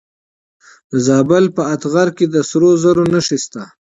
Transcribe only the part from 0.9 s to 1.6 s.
زابل